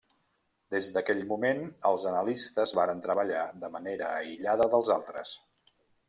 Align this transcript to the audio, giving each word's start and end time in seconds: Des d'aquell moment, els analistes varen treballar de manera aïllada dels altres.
Des 0.75 0.85
d'aquell 0.93 1.19
moment, 1.31 1.59
els 1.89 2.07
analistes 2.11 2.73
varen 2.79 3.03
treballar 3.03 3.43
de 3.65 3.69
manera 3.75 4.07
aïllada 4.23 4.67
dels 4.73 4.91
altres. 4.97 5.35